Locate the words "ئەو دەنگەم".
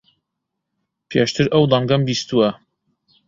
1.53-2.01